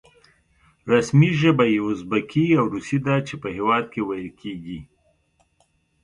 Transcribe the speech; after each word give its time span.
رسمي 0.91 1.29
ژبه 1.41 1.65
یې 1.73 1.79
ازبکي 1.89 2.45
او 2.59 2.65
روسي 2.73 2.97
ده 3.05 3.15
چې 3.27 3.33
په 3.41 3.47
هېواد 3.55 3.83
کې 3.93 4.01
ویل 4.03 4.29
کېږي. 4.41 4.79